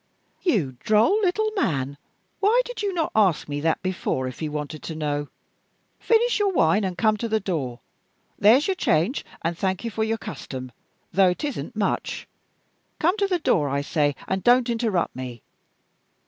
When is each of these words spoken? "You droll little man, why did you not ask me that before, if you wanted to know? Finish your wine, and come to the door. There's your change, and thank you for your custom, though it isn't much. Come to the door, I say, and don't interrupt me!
"You 0.41 0.77
droll 0.79 1.21
little 1.21 1.51
man, 1.55 1.95
why 2.39 2.63
did 2.65 2.81
you 2.81 2.91
not 2.91 3.11
ask 3.15 3.47
me 3.47 3.59
that 3.61 3.83
before, 3.83 4.27
if 4.27 4.41
you 4.41 4.51
wanted 4.51 4.81
to 4.81 4.95
know? 4.95 5.29
Finish 5.99 6.39
your 6.39 6.51
wine, 6.51 6.83
and 6.83 6.97
come 6.97 7.17
to 7.17 7.27
the 7.29 7.39
door. 7.39 7.81
There's 8.39 8.67
your 8.67 8.73
change, 8.73 9.23
and 9.43 9.55
thank 9.55 9.83
you 9.83 9.91
for 9.91 10.03
your 10.03 10.17
custom, 10.17 10.71
though 11.13 11.29
it 11.29 11.43
isn't 11.43 11.75
much. 11.75 12.27
Come 12.97 13.15
to 13.17 13.27
the 13.27 13.37
door, 13.37 13.69
I 13.69 13.81
say, 13.81 14.15
and 14.27 14.43
don't 14.43 14.71
interrupt 14.71 15.15
me! 15.15 15.43